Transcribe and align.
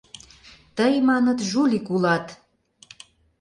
—Тый, 0.77 0.93
маныт, 1.07 1.39
жулик 1.49 1.85
улат! 1.93 2.25